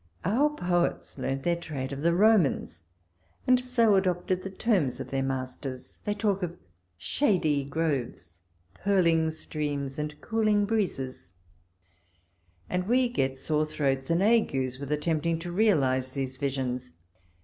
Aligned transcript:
Our 0.25 0.49
poets 0.49 1.19
learnt 1.19 1.43
their 1.43 1.55
trade 1.55 1.91
of 1.93 2.01
the 2.01 2.11
Romans, 2.15 2.81
and 3.45 3.59
so 3.63 3.93
adopted 3.93 4.41
the 4.41 4.49
terms 4.49 4.99
of 4.99 5.11
their 5.11 5.21
masters. 5.21 5.99
They 6.05 6.15
talk 6.15 6.41
of 6.41 6.57
shady 6.97 7.63
groves, 7.63 8.39
purling 8.73 9.29
streams, 9.29 9.99
and 9.99 10.19
cooling 10.19 10.65
breezes, 10.65 11.33
and 12.67 12.87
we 12.87 13.09
get 13.09 13.37
sore 13.37 13.63
throats 13.67 14.09
and 14.09 14.23
agues 14.23 14.79
with 14.79 14.91
attempting 14.91 15.37
to 15.37 15.51
realise 15.51 16.13
these 16.13 16.37
visions. 16.37 16.93